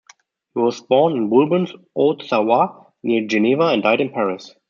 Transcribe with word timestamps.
He 0.55 0.59
was 0.59 0.81
born 0.81 1.15
in 1.15 1.29
Vulbens, 1.29 1.75
Haute-Savoie, 1.95 2.87
near 3.03 3.27
Geneva, 3.27 3.67
and 3.67 3.83
died 3.83 4.01
in 4.01 4.09
Paris. 4.09 4.55